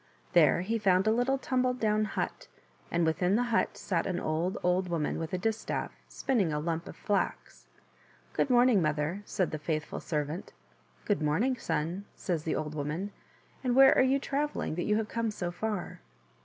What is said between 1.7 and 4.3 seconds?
down hut, and within the hut sat an